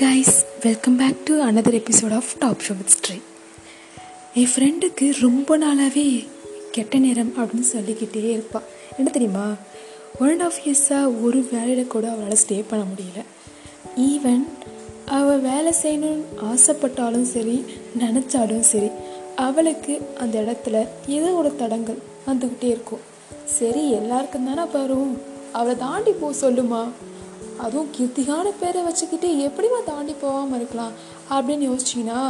[0.00, 3.20] Guys welcome back to another episode of top show with ஸ்ட்ரீ
[4.34, 6.26] என் ஃப்ரெண்டுக்கு ரொம்ப நாளாகவே
[6.70, 8.62] கெட்ட நேரம் அப்படின்னு சொல்லிக்கிட்டே இருப்பாள்
[8.98, 9.54] என்ன தெரியுமா?
[10.20, 13.22] ஒன் அண்ட் ஆஃப் இயர்ஸாக ஒரு வேலையில் கூட அவளால் ஸ்டே பண்ண முடியல.
[14.00, 14.44] ஈவன்
[15.06, 17.64] அவள் வேலை செய்யணும்னு ஆசைப்பட்டாலும் சரி
[17.98, 18.88] நினச்சாலும் சரி
[19.36, 23.00] அவளுக்கு அந்த இடத்துல ஏதோ ஒரு தடங்கள் வந்துக்கிட்டே இருக்கும்.
[23.44, 25.20] சரி எல்லாருக்கும் தானே வரும்
[25.52, 26.88] அவளை தாண்டி போ சொல்லுமா?
[27.66, 30.92] அதுவும் கீர்த்திகான பேரை வச்சுக்கிட்டு எப்படிமா தாண்டி போகாமல் இருக்கலாம்?
[31.34, 32.20] அப்படின்னு யோசிச்சிங்கன்னா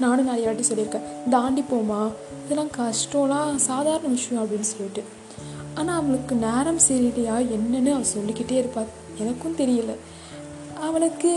[0.00, 1.06] நானும் நிறைய வாட்டி சொல்லியிருக்கேன்.
[1.30, 2.00] தாண்டி போமா
[2.44, 5.02] இதெல்லாம் கஷ்டம்லாம் சாதாரண விஷயம் அப்படின்னு சொல்லிட்டு.
[5.74, 8.88] ஆனால் அவளுக்கு நேரம் சரியில்லையா என்னன்னு அவள் சொல்லிக்கிட்டே இருப்பாள்
[9.18, 9.92] எனக்கும் தெரியல.
[10.86, 11.30] அவளுக்கு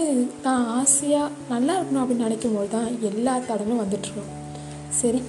[0.44, 4.32] நான் ஆசையாக நல்லா இருக்கணும் அப்படின்னு நினைக்கும் போது தான் எல்லா தடங்களும் வந்துட்டுருக்கோம்
[4.99, 5.22] சரி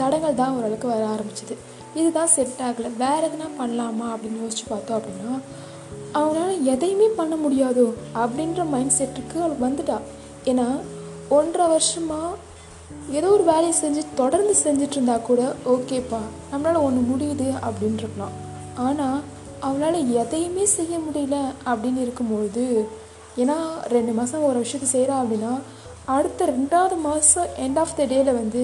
[0.00, 1.54] தடங்கள் தான் ஓரளவுக்கு வர ஆரம்பிச்சிது.
[2.00, 2.90] இதுதான் செட் ஆகலை.
[3.02, 5.34] வேறு எதுனா பண்ணலாமா அப்படின்னு யோசிச்சு பார்த்தோம் அப்படின்னா
[6.12, 9.98] அவனால் எதையுமே பண்ண முடியாதோ அப்படின்ற மைண்ட் செட்டுக்கு அவள் வந்துட்டா.
[10.44, 10.66] ஏன்னா
[11.28, 12.34] ஒன்றரை வருஷமாக
[13.10, 16.20] ஏதோ ஒரு வேலையை செஞ்சு தொடர்ந்து செஞ்சுட்டு இருந்தா கூட ஓகேப்பா
[16.52, 18.28] நம்மளால் ஒன்று முடியுது அப்படின்னு
[18.74, 19.20] ஆனால்
[19.60, 21.36] அவளால் எதையுமே செய்ய முடியல
[21.66, 22.88] அப்படின்னு இருக்கும்பொழுது
[23.36, 23.56] ஏன்னா
[23.88, 25.52] ரெண்டு மாதம் ஒரு விஷயத்தை செய்கிறா அப்படின்னா
[26.04, 28.62] அடுத்த ரெண்டாவது மாதம் எண்ட் ஆஃப் த டேயில் வந்து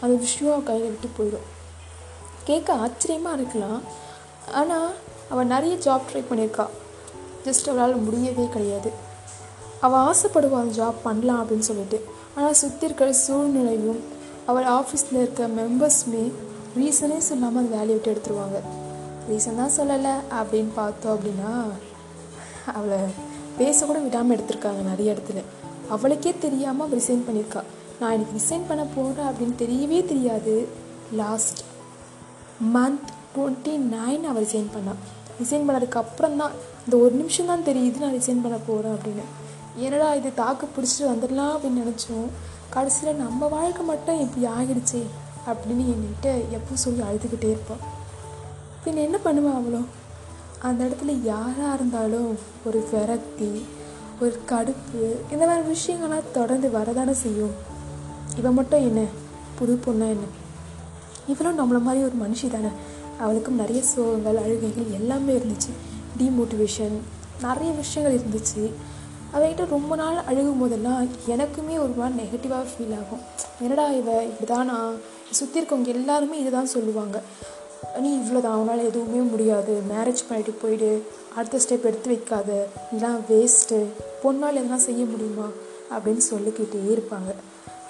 [0.00, 1.46] அந்த விஷயம் கையில் விட்டு போயிடும்.
[2.44, 3.80] கேட்க ஆச்சரியமாக இருக்கலாம்.
[4.52, 4.92] ஆனால்
[5.30, 6.66] அவள் நிறைய ஜாப் ட்ரை பண்ணியிருக்கா.
[7.44, 8.90] ஜஸ்ட் அவளால் முடியவே கிடையாது.
[9.80, 12.04] அவள் ஆசைப்படுவா அந்த ஜாப் பண்ணலாம் அப்படின்னு சொல்லிட்டு.
[12.34, 14.00] ஆனால் சுற்றி இருக்கிற சூழ்நிலையும்
[14.46, 16.32] அவள் ஆஃபீஸில் இருக்க மெம்பர்ஸுமே
[16.76, 18.58] ரீசனே சொல்லாமல் அந்த வேலையை விட்டு எடுத்துருவாங்க.
[19.30, 21.52] ரீசன் தான் சொல்லலை அப்படின்னு பார்த்தோம் அப்படின்னா
[22.74, 22.98] அவளை
[23.58, 25.42] பேசக்கூட விடாமல் எடுத்திருக்காங்க நிறைய இடத்துல.
[25.88, 27.62] அவளுக்கே தெரியாமல் அவள் ரிசைன் பண்ணியிருக்கா.
[28.00, 30.68] நான் எனக்கு ரிசைன் பண்ண போகிறேன் அப்படின்னு தெரியவே தெரியாது.
[31.12, 31.60] லாஸ்ட்
[32.74, 35.00] மந்த் டுவெண்ட்டி நைன் அவள் ரிசைன் பண்ணாள்
[35.40, 36.52] ரிசைன் பண்ணதுக்கு அப்புறம் தான்
[36.84, 39.24] இந்த ஒரு நிமிஷம் தான் தெரியுது நான் ரிசைன் பண்ண போகிறேன் அப்படின்னு.
[39.84, 42.28] என்னடா இது தாக்கு பிடிச்சிட்டு வந்துடலாம் அப்படின்னு நினச்சோம்.
[42.70, 45.02] கடைசியில் நம்ம வாழ்க்கை மட்டும் இப்படி ஆகிடுச்சே
[45.50, 47.82] அப்படின்னு என்கிட்ட எப்போ சொல்லி அழுதுகிட்டே இருப்பாள்
[48.84, 49.80] பின் என்ன பண்ணுவேன் அவ்வளோ
[50.58, 53.50] அந்த இடத்துல யாராக இருந்தாலும் ஒரு விரக்தி
[54.20, 57.54] ஒரு கடுப்பு இந்த மாதிரி விஷயங்கள்லாம் தொடர்ந்து வரதானே செய்யும்.
[58.38, 59.00] இவன் மட்டும் என்ன?
[59.58, 60.26] புது பொண்ணா என்ன?
[61.26, 62.70] இவளும் நம்மள மாதிரி ஒரு மனுஷி தானே.
[63.18, 65.72] அவளுக்கும் நிறைய சோகங்கள் அழுகைகள் எல்லாமே இருந்துச்சு.
[66.18, 66.98] டிமோட்டிவேஷன்
[67.42, 68.72] நிறைய விஷயங்கள் இருந்துச்சு.
[69.34, 73.20] அவகிட்ட ரொம்ப நாள் அழுகும் போதெல்லாம் எனக்குமே ஒரு மாதிரி நெகட்டிவாக ஃபீல் ஆகும்.
[73.60, 74.24] என்னடா இவ?
[74.24, 74.60] இப்படி
[75.30, 77.22] சுற்றி இருக்கவங்க எல்லாருமே இதை தான் சொல்லுவாங்க.
[78.00, 79.82] நீ இவ்வளோ தான் அவனால் எதுவுமே முடியாது.
[79.90, 81.06] மேரேஜ் பண்ணிட்டு போயிடு.
[81.36, 82.68] அடுத்த ஸ்டெப் எடுத்து வைக்காத.
[82.92, 83.84] இதெல்லாம் வேஸ்ட்டு
[84.22, 85.48] பொண்ணால் எதனா செய்ய முடியுமா?
[85.90, 87.34] அப்படின்னு சொல்லிக்கிட்டே இருப்பாங்க.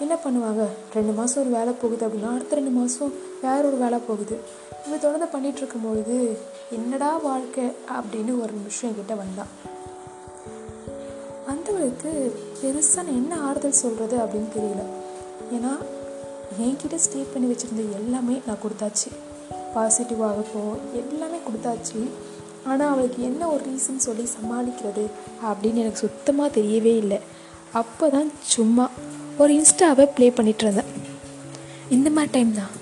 [0.00, 0.66] என்ன பண்ணுவாங்க?
[0.94, 3.12] ரெண்டு மாதம் ஒரு வேலை போகுது அப்படின்னா அடுத்த ரெண்டு மாதம்
[3.42, 4.38] வேற ஒரு வேலை போகுது.
[4.86, 6.38] இது தொடர்ந்து பண்ணிகிட்ருக்கும் பொழுது
[6.70, 7.64] என்னடா வாழ்க்கை?
[7.64, 9.74] அப்படின்னு ஒரு நிமிஷம் என்கிட்ட வந்தான்
[11.48, 14.82] வந்தவளுக்கு பெருசாக நான் என்ன ஆறுதல் சொல்கிறது அப்படின்னு தெரியல.
[15.52, 15.78] ஏன்னா
[16.62, 19.08] என்கிட்ட ஸ்டே பண்ணி வச்சுருந்த எல்லாமே நான் கொடுத்தாச்சு.
[19.74, 22.08] பாசிட்டிவாகட்டும் எல்லாமே கொடுத்தாச்சு.
[22.66, 25.06] ஆனால் அவளுக்கு என்ன ஒரு ரீசன் சொல்லி சமாளிக்கிறது
[25.44, 27.20] அப்படின்னு எனக்கு சுத்தமாக தெரியவே இல்லை.
[27.80, 28.84] அப்போ தான் சும்மா
[29.38, 30.90] ஒரு இன்ஸ்டாவை ப்ளே பண்ணிட்டு இருந்தேன்.
[31.94, 32.74] இந்த மாதிரி டைம் தான்.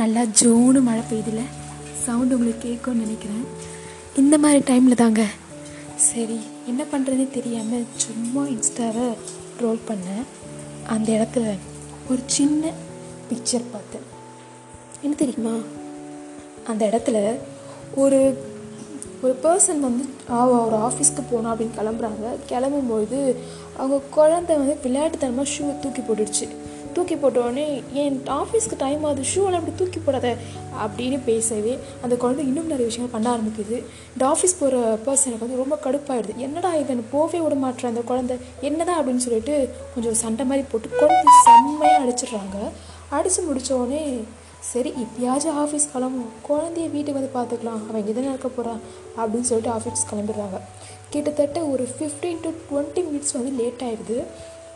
[0.00, 1.42] நல்லா ஜோனு மழை பெய்யுதுல.
[2.04, 3.44] சவுண்டு உங்களுக்கு கேட்கும்னு நினைக்கிறேன்.
[4.22, 5.22] இந்த மாதிரி டைமில் தாங்க.
[6.08, 9.06] சரி என்ன பண்ணுறதுனே தெரியாமல் சும்மா இன்ஸ்டாவை
[9.58, 10.24] ட்ரோல் பண்ணேன்.
[10.94, 11.46] அந்த இடத்துல
[12.10, 12.72] ஒரு சின்ன
[13.28, 14.06] பிக்சர் பார்த்தேன்.
[15.02, 15.54] என்ன தெரியுமா?
[16.70, 17.18] அந்த இடத்துல
[17.94, 18.20] ஒரு
[19.22, 22.26] ஒரு பர்சன் வந்து ஒரு ஆஃபீஸ்க்கு போகணும் அப்படின்னு கிளம்புறாங்க.
[22.48, 23.18] கிளம்பும்போது
[23.76, 26.46] அவங்க குழந்தை வந்து விளையாட்டுத்தனமாக ஷூவை தூக்கி போட்டுடுச்சு.
[26.92, 30.36] தூக்கி போட்டோடனே என் ஆஃபீஸ்க்கு டைம் ஆகுது ஷூவெல்லாம் அப்படி தூக்கி போடாத
[30.84, 33.76] அப்படின்னு பேசவே அந்த குழந்தை இன்னும் நிறைய விஷயங்கள் பண்ண ஆரம்பிக்குது.
[34.12, 36.36] இந்த ஆஃபீஸ் போகிற பர்சனுக்கு வந்து ரொம்ப கடுப்பாயிடுது.
[36.36, 38.36] என்னடா இவன் போவே விட மாட்டேன் அந்த குழந்தை?
[38.60, 39.00] என்னதான்?
[39.00, 42.58] அப்படின்னு சொல்லிட்டு கொஞ்சம் சண்டை மாதிரி போட்டு குழந்தை செம்மையாக அடிச்சிடுறாங்க.
[43.16, 44.02] அடித்து முடித்தோடனே
[44.70, 47.80] சரி இப்பயாச்சும் ஆஃபீஸ் கிளம்பும் குழந்தைய வீட்டுக்கு வந்து பார்த்துக்கலாம்.
[47.88, 48.80] அவன் இங்கே தானே இருக்க போகிறான்
[49.20, 50.58] அப்படின்னு சொல்லிட்டு ஆஃபீஸ் கிளம்பிடுறாங்க.
[51.12, 54.18] கிட்டத்தட்ட ஒரு ஃபிஃப்டீன் டு டுவெண்ட்டி மினிட்ஸ் வந்து லேட் ஆகிடுது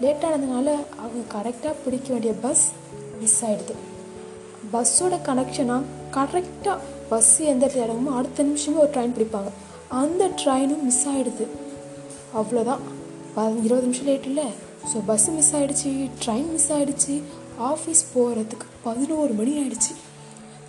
[0.05, 0.69] லேட் ஆனதுனால
[1.03, 2.65] அவங்க கரெக்டாக பிடிக்க வேண்டிய பஸ்
[3.21, 3.77] மிஸ் ஆகிடுது
[4.73, 5.83] பஸ்ஸோட கனெக்ஷனாக
[6.17, 6.77] கரெக்டாக
[7.12, 9.50] பஸ் எந்த இடத்துல இறங்குமோ அடுத்த நிமிஷமே ஒரு ட்ரெயின் பிடிப்பாங்க.
[10.03, 11.47] அந்த ட்ரெயினும் மிஸ் ஆகிடுது
[12.41, 12.82] அவ்வளோதான்
[13.67, 14.47] இருபது நிமிஷம் லேட் இல்லை.
[14.91, 15.91] ஸோ பஸ்ஸு மிஸ் ஆகிடுச்சு
[16.23, 17.15] ட்ரெயின் மிஸ் ஆகிடுச்சு
[17.61, 19.94] ஆஃபீஸ் போகிறதுக்கு பதினோரு மணி ஆயிடுச்சு.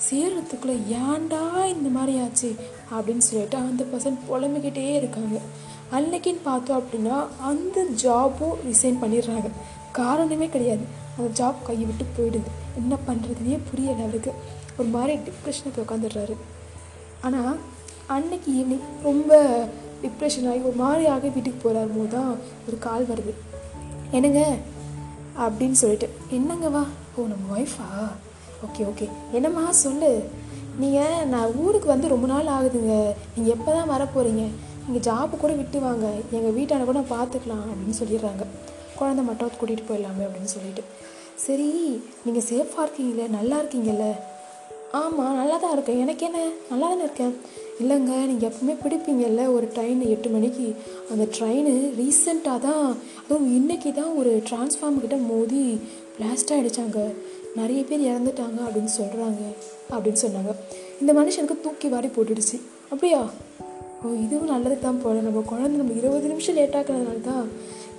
[0.09, 2.55] சேர்றதுக்குள்ளே ஏன்டா இந்த மாதிரி ஆச்சு?
[2.91, 5.39] அப்படின்னு சொல்லிட்டு அந்த பர்சன் புலம்பிக்கிட்டே இருக்காங்க.
[5.91, 9.49] அன்னைக்குன்னு பார்த்தோம் அப்படின்னா அந்த ஜாப்பும் ரிசைன் பண்ணிடுறாங்க.
[9.91, 10.81] காரணமே கிடையாது.
[11.17, 12.51] அந்த ஜாப் கையை விட்டு போயிடுது.
[12.75, 14.33] என்ன பண்ணுறதுனே புரியல அவருக்கு
[14.77, 16.35] ஒரு மாதிரி டிப்ரெஷனுக்கு உட்காந்துடுறாரு
[17.21, 17.57] ஆனால்
[18.07, 19.65] அன்னைக்கு ஈவினிங் ரொம்ப
[20.01, 22.35] டிப்ரெஷன் ஆகி ஒரு மாதிரி ஆகி வீட்டுக்கு போகிறாரு போது தான்
[22.67, 23.33] ஒரு கால் வருது.
[24.11, 24.55] என்னங்க?
[25.39, 26.83] அப்படின்னு சொல்லிட்டு என்னங்க வா?
[27.15, 27.87] ஓ நம்ம ஒய்ஃபா
[28.65, 29.71] ஓகே ஓகே என்னம்மா?
[29.71, 30.23] சொல்லு.
[30.77, 33.13] நீங்கள் நான் ஊருக்கு வந்து ரொம்ப நாள் ஆகுதுங்க.
[33.35, 34.43] நீங்கள் எப்போ தான் வர போகிறீங்க
[34.87, 36.07] நீங்கள் ஜாப்பு கூட விட்டு வாங்க.
[36.31, 38.43] எங்கள் வீட்டான கூட பார்த்துக்கலாம் அப்படின்னு சொல்லிடுறாங்க.
[38.99, 40.83] குழந்த மட்டும் கூட்டிகிட்டு போயிடலாமே அப்படின்னு சொல்லிட்டு.
[41.35, 43.27] சரி நீங்கள் சேஃபாக இருக்கீங்களே?
[43.27, 44.05] நல்லா இருக்கீங்கல்ல?
[44.91, 45.99] ஆமாம் நல்லா தான் இருக்கேன்.
[45.99, 46.39] எனக்கு என்ன?
[46.69, 47.35] நல்லா தானே இருக்கேன்.
[47.79, 50.75] இல்லைங்க நீங்கள் எப்பவுமே பிடிப்பீங்கல்ல ஒரு ட்ரெயின் எட்டு மணிக்கு.
[51.11, 51.69] அந்த ட்ரெயின்
[51.99, 55.79] ரீசெண்டாக தான் அதுவும் இன்றைக்கி தான் ஒரு டிரான்ஸ்ஃபார்ம் கிட்ட மோதி
[56.19, 57.13] பிளாஸ்ட் ஆகிடுச்சாங்க
[57.55, 59.41] நிறைய பேர் இறந்துட்டாங்க அப்படின்னு சொல்கிறாங்க
[59.91, 60.53] அப்படின்னு சொன்னாங்க.
[61.01, 62.59] இந்த மனுஷனுக்கு தூக்கி வாரி போட்டுடுச்சு.
[62.89, 63.29] அப்படியா?
[64.03, 65.19] ஓ இதுவும் நல்லது தான் போல.
[65.19, 67.49] நம்ம குழந்தை நம்ம இருபது நிமிஷம் லேட் ஆக்குறதுனால தான்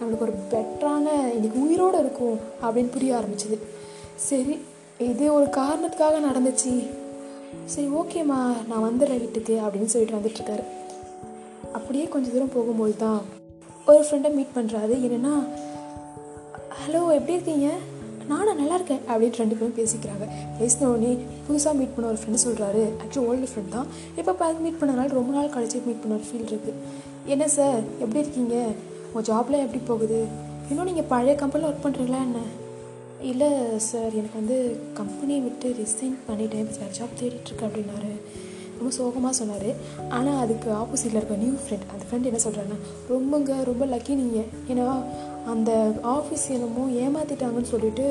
[0.01, 3.59] நம்மளுக்கு ஒரு பெட்டரான இன்றைக்கி உயிரோடு இருக்கும் அப்படின்னு புரிய ஆரம்பிச்சது.
[4.15, 4.59] சரி
[5.07, 6.73] இது ஒரு காரணத்துக்காக நடந்துச்சு.
[7.73, 10.65] சரி ஓகேம்மா நான் வந்துடுறேன் வீட்டுக்கு அப்படின்னு சொல்லிட்டு வந்துட்டுருக்காரு
[11.77, 13.21] அப்படியே கொஞ்சம் தூரம் போகும்போது தான்
[13.91, 15.35] ஒரு ஃப்ரெண்டை மீட் பண்ணுறாரு என்னென்னா
[16.81, 17.69] ஹலோ எப்படி இருக்கீங்க?
[18.33, 20.27] நானும் நல்லா இருக்கேன் அப்படின்ட்டு ரெண்டு பேரும் பேசிக்கிறாங்க.
[20.61, 21.13] பேசின உடனே
[21.47, 23.89] புதுசாக மீட் பண்ண ஒரு ஃப்ரெண்டு சொல்கிறாரு ஆக்சுவலி ஓல்டு ஃப்ரெண்ட் தான்.
[24.21, 26.75] இப்போ பார்த்து மீட் பண்ணனால ரொம்ப நாள் கழிச்சு மீட் பண்ண ஒரு ஃபீல் இருக்குது
[27.35, 28.57] என்ன சார் எப்படி இருக்கீங்க?
[29.11, 30.21] உங்கள் ஜாப்லாம் எப்படி போகுது?
[30.71, 32.41] இன்னும் நீங்கள் பழைய கம்பெனியில் ஒர்க் பண்ணுறீங்களா என்ன?
[33.31, 33.49] இல்லை
[33.87, 34.57] சார் எனக்கு வந்து
[34.99, 36.61] கம்பெனியை விட்டு ரிசைன் பண்ணிட்டேன்.
[36.65, 38.11] இப்போ வேறு ஜாப் தேடிட்டுருக்கேன் அப்படின்னாரு.
[38.79, 39.71] ரொம்ப சோகமாக சொன்னார்.
[40.17, 42.79] ஆனால் அதுக்கு ஆப்போசிட்டில் இருக்க நியூ ஃப்ரெண்ட் அந்த ஃப்ரெண்ட் என்ன சொல்கிறாங்கன்னா
[43.13, 44.87] ரொம்பங்க ரொம்ப லக்கி நீங்கள் ஏன்னா
[45.53, 45.71] அந்த
[46.17, 48.07] ஆஃபீஸ் என்னமோ ஏமாற்றிட்டாங்கன்னு சொல்லிட்டு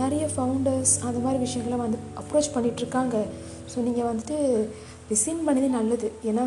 [0.00, 3.16] நிறைய ஃபவுண்டர்ஸ் அந்த மாதிரி விஷயங்கள்லாம் வந்து அப்ரோச் பண்ணிகிட்ருக்காங்க
[3.74, 4.38] ஸோ நீங்கள் வந்துட்டு
[5.12, 6.08] ரிசைன் பண்ணதே நல்லது.
[6.30, 6.42] ஏன்னா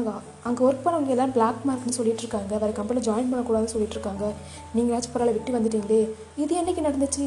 [0.50, 2.54] அங்கே ஒர்க் பண்ணவங்க எல்லாம் பிளாக் மார்க்னு சொல்லிட்டு இருக்காங்க.
[2.62, 4.26] வேறு கம்பெனியில் ஜாயின் பண்ணக்கூடாதுன்னு சொல்லிட்டு இருக்காங்க.
[4.76, 6.04] நீங்களாச்சும் பரவாயில்ல விட்டு வந்துட்டீங்களே.
[6.44, 7.26] இது என்னைக்கு நடந்துச்சு?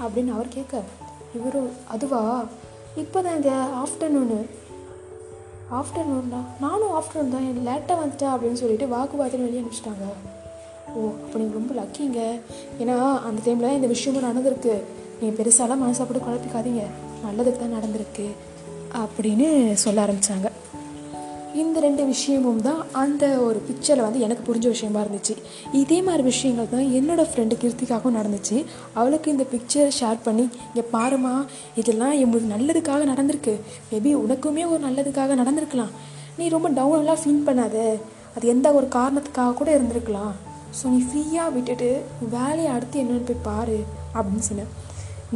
[0.00, 0.82] அப்படின்னு அவர் கேட்க
[1.34, 2.44] இவரும் அதுவா?
[2.96, 3.50] இப்போ தாங்க
[3.84, 4.38] ஆஃப்டர்நூனு.
[5.72, 7.46] ஆஃப்டர்நூன்னா நானும் ஆஃப்டர்நூன் தான்.
[7.68, 10.06] லேட்டாக வந்துட்டேன் அப்படின்னு சொல்லிட்டு வாக்குவாதத்தில் வெளியே அனுப்பிச்சிட்டாங்க.
[10.94, 12.20] ஓ அப்போ நீங்கள் ரொம்ப லக்கிங்க.
[12.82, 12.96] ஏன்னா
[13.28, 14.74] அந்த டைமில் இந்த விஷயமும் நடந்திருக்கு.
[15.20, 16.84] நீங்கள் பெருசாலாம் மனசை குழப்பிக்காதீங்க.
[17.26, 18.26] நல்லதுக்கு தான் நடந்திருக்கு
[19.02, 20.48] அப்படின்னு சொல்ல ஆரம்பித்தாங்க
[21.62, 25.34] இந்த ரெண்டு விஷயமும் தான் அந்த ஒரு பிக்சரில் வந்து எனக்கு புரிஞ்ச விஷயமா இருந்துச்சு.
[25.80, 28.56] இதே மாதிரி விஷயங்கள் தான் என்னோடய ஃப்ரெண்டு கீர்த்திக்காகவும் நடந்துச்சு.
[28.98, 31.34] அவளுக்கு இந்த பிக்சரை ஷேர் பண்ணி இங்கே பாருமா
[31.82, 33.54] இதெல்லாம் எங்களுக்கு நல்லதுக்காக நடந்திருக்கு.
[33.92, 35.92] மேபி உனக்குமே ஒரு நல்லதுக்காக நடந்திருக்கலாம்.
[36.40, 37.78] நீ ரொம்ப டவுனெல்லாம் ஃபீல் பண்ணாத.
[38.36, 40.34] அது எந்த ஒரு காரணத்துக்காக கூட இருந்திருக்கலாம்.
[40.78, 41.90] ஸோ நீ ஃப்ரீயாக விட்டுட்டு
[42.36, 43.78] வேலையை அடுத்து என்னென்னு போய் பாரு
[44.16, 44.72] அப்படின்னு சொன்னேன்.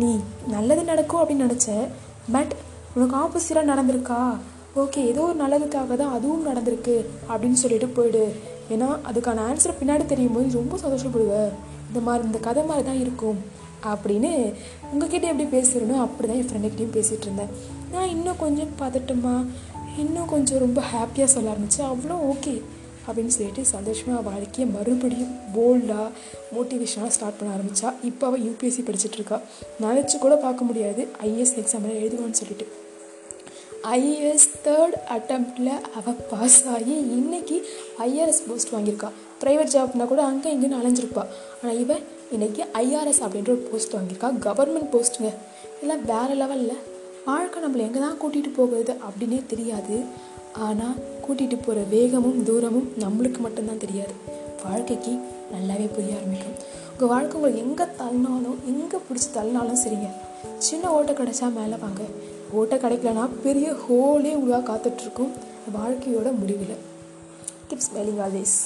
[0.00, 0.10] நீ
[0.54, 1.86] நல்லது நடக்கும் அப்படின்னு நினச்சேன்
[2.34, 2.52] பட்
[2.96, 4.22] உனக்கு ஆப்போசிட்டாக நடந்திருக்கா?
[4.82, 6.96] ஓகே ஏதோ ஒரு நல்லதுக்காக தான் அதுவும் நடந்திருக்கு
[7.30, 8.24] அப்படின்னு சொல்லிட்டு போயிடு.
[8.74, 11.52] ஏன்னா அதுக்கான ஆன்சர் பின்னாடி தெரியும் போது ரொம்ப சந்தோஷப்படுவேன்
[11.88, 13.38] இந்த மாதிரி இந்த கதை மாதிரி தான் இருக்கும்
[13.90, 14.30] அப்படின்னு
[14.92, 17.52] உங்ககிட்ட எப்படி பேசுகிறேனோ அப்படி தான் என் ஃப்ரெண்டுக்கிட்டையும் பேசிகிட்டு இருந்தேன்.
[17.92, 19.34] நான் இன்னும் கொஞ்சம் பதட்டமா
[20.02, 22.54] இன்னும் கொஞ்சம் ரொம்ப ஹாப்பியாக சொல்ல ஆரம்பித்தேன் அவ்வளோ ஓகே
[23.06, 26.08] அப்படின்னு சொல்லிட்டு சந்தோஷமாக வாழ்க்கையை மறுபடியும் போல்டாக
[26.56, 29.38] மோட்டிவேஷனாக ஸ்டார்ட் பண்ண ஆரம்பித்தா இப்போ அவள் யூபிஎஸ்சி படிச்சுட்டு இருக்கா.
[29.84, 31.04] நினச்சி கூட பார்க்க முடியாது.
[31.28, 32.68] ஐஎஸ் எக்ஸாம்லாம் எழுதுவான்னு சொல்லிட்டு.
[33.86, 37.56] ஐஏஎஸ் தேர்ட் அட்டம்ப்டில் அவள் பாஸ் ஆகி இன்னைக்கு
[38.06, 39.10] ஐஆர்எஸ் போஸ்ட் வாங்கியிருக்கா.
[39.42, 41.24] ப்ரைவேட் ஜாப்னா கூட அங்கே இங்கேன்னு அலைஞ்சிருப்பா.
[41.60, 42.02] ஆனால் இவன்
[42.34, 44.30] இன்றைக்கி ஐஆர்எஸ் அப்படின்ற ஒரு போஸ்ட் வாங்கியிருக்கா.
[44.46, 45.30] கவர்மெண்ட் போஸ்ட்டுங்க
[45.76, 46.80] இதெல்லாம் வேறு லெவலில்
[47.24, 49.98] வாழ்க்கை நம்மளை எங்கே தான் கூட்டிகிட்டு போகுது அப்படின்னே தெரியாது.
[50.66, 50.96] ஆனால்
[51.26, 54.14] கூட்டிகிட்டு போகிற வேகமும் தூரமும் நம்மளுக்கு மட்டும்தான் தெரியாது.
[54.64, 55.12] வாழ்க்கைக்கு
[55.52, 56.56] நல்லாவே புரிய ஆரம்பிக்கும்.
[56.92, 60.10] உங்கள் வாழ்க்கை உங்களுக்கு எங்கே தள்ளினாலும் எங்கே பிடிச்சி தள்ளினாலும் சரிங்க.
[60.58, 62.02] சின்ன ஓட்டை கிடைச்சா மேலே வாங்க.
[62.52, 65.32] ஓட்டை கிடைக்கலனா பெரிய ஹோலே உருவாக காத்துட்ருக்கும்
[65.76, 66.76] வாழ்க்கையோட முடிவில்.
[67.68, 68.56] Keep smelling always